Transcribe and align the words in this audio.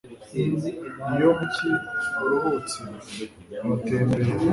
iyo 1.15 1.29
mu 1.37 1.45
cyi 1.53 1.69
uruhutse 2.23 2.77
uratembera 3.63 4.31